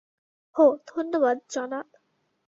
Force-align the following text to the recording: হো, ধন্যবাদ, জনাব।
হো, 0.55 0.65
ধন্যবাদ, 0.87 1.37
জনাব। 1.49 1.87